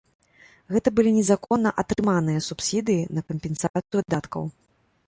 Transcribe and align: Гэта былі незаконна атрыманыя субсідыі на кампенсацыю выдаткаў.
Гэта 0.75 0.93
былі 0.99 1.11
незаконна 1.17 1.73
атрыманыя 1.83 2.43
субсідыі 2.49 3.07
на 3.19 3.29
кампенсацыю 3.31 3.87
выдаткаў. 3.99 4.43